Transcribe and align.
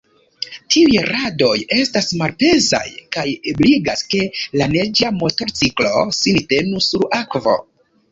Tiuj 0.75 1.01
radoj 1.07 1.57
estas 1.75 2.07
malpezaj 2.21 2.81
kaj 3.15 3.25
ebligas, 3.51 4.01
ke 4.13 4.21
la 4.61 4.69
neĝa 4.73 5.11
motorciklo 5.19 5.93
sin 6.21 6.41
tenu 6.55 6.81
sur 6.87 7.07
akvo. 7.21 7.55